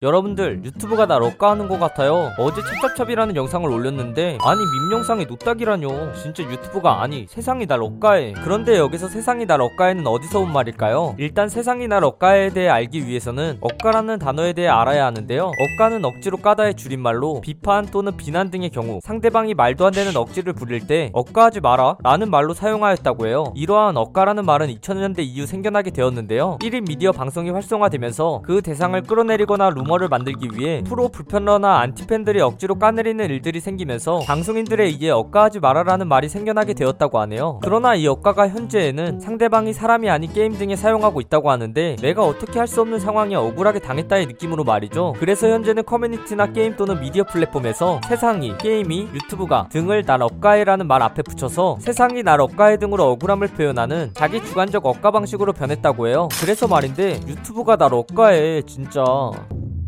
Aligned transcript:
여러분들 0.00 0.64
유튜브가 0.64 1.06
날 1.06 1.24
억까하는 1.24 1.66
것 1.66 1.80
같아요. 1.80 2.30
어제 2.38 2.62
찹찹찹이라는 2.62 3.34
영상을 3.34 3.68
올렸는데 3.68 4.38
아니 4.42 4.60
밈 4.60 4.92
영상에 4.92 5.24
노딱이라뇨. 5.24 6.12
진짜 6.12 6.44
유튜브가 6.44 7.02
아니 7.02 7.26
세상이 7.26 7.66
날 7.66 7.82
억까해. 7.82 8.34
그런데 8.44 8.78
여기서 8.78 9.08
세상이 9.08 9.46
날 9.46 9.60
억까해는 9.60 10.06
어디서 10.06 10.38
온 10.38 10.52
말일까요? 10.52 11.16
일단 11.18 11.48
세상이 11.48 11.88
날 11.88 12.04
억까해에 12.04 12.50
대해 12.50 12.68
알기 12.68 13.08
위해서는 13.08 13.58
억까라는 13.60 14.20
단어에 14.20 14.52
대해 14.52 14.68
알아야 14.68 15.04
하는데요. 15.04 15.50
억까는 15.58 16.04
억지로 16.04 16.36
까다의 16.36 16.74
줄임말로 16.74 17.40
비판 17.40 17.84
또는 17.86 18.16
비난 18.16 18.52
등의 18.52 18.70
경우 18.70 19.00
상대방이 19.02 19.54
말도 19.54 19.84
안 19.84 19.92
되는 19.92 20.16
억지를 20.16 20.52
부릴 20.52 20.86
때 20.86 21.10
억까하지 21.12 21.58
마라 21.58 21.96
라는 22.04 22.30
말로 22.30 22.54
사용하였다고 22.54 23.26
해요. 23.26 23.52
이러한 23.56 23.96
억까라는 23.96 24.46
말은 24.46 24.68
2000년대 24.68 25.22
이후 25.22 25.44
생겨나게 25.44 25.90
되었는데요. 25.90 26.58
1인 26.60 26.86
미디어 26.86 27.10
방송이 27.10 27.50
활성화되면서 27.50 28.42
그 28.44 28.62
대상을 28.62 29.02
끌어내리거나 29.02 29.70
루머를 29.88 30.08
만들기 30.08 30.50
위해 30.54 30.82
프로 30.86 31.08
불편러나 31.08 31.80
안티팬들이 31.80 32.40
억지로 32.40 32.76
까내리는 32.76 33.24
일들이 33.28 33.60
생기면서 33.60 34.20
방송인들에 34.26 34.84
의해 34.84 35.10
억까하지 35.10 35.60
말아라는 35.60 36.06
말이 36.06 36.28
생겨나게 36.28 36.74
되었다고 36.74 37.18
하네요. 37.20 37.58
그러나 37.62 37.94
이 37.94 38.06
억까가 38.06 38.48
현재에는 38.48 39.20
상대방이 39.20 39.72
사람이 39.72 40.08
아닌 40.10 40.32
게임 40.32 40.52
등에 40.56 40.76
사용하고 40.76 41.20
있다고 41.20 41.50
하는데 41.50 41.96
내가 42.00 42.24
어떻게 42.24 42.58
할 42.58 42.68
수 42.68 42.82
없는 42.82 43.00
상황에 43.00 43.34
억울하게 43.34 43.78
당했다의 43.78 44.26
느낌으로 44.26 44.62
말이죠. 44.62 45.14
그래서 45.18 45.48
현재는 45.48 45.86
커뮤니티나 45.86 46.52
게임 46.52 46.76
또는 46.76 47.00
미디어 47.00 47.24
플랫폼에서 47.24 47.98
세상이, 48.06 48.58
게임이, 48.58 49.08
유튜브가 49.14 49.68
등을 49.72 50.04
날 50.04 50.22
억까해라는 50.22 50.86
말 50.86 51.02
앞에 51.02 51.22
붙여서 51.22 51.78
세상이 51.80 52.22
날 52.22 52.42
억까해 52.42 52.76
등으로 52.76 53.04
억울함을 53.12 53.48
표현하는 53.48 54.10
자기 54.12 54.44
주관적 54.44 54.84
억까 54.84 55.10
방식으로 55.10 55.54
변했다고 55.54 56.08
해요. 56.08 56.28
그래서 56.42 56.68
말인데 56.68 57.20
유튜브가 57.26 57.76
날 57.76 57.94
억까해 57.94 58.60
진짜. 58.66 59.02